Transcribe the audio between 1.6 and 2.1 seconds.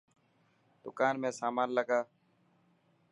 لگا.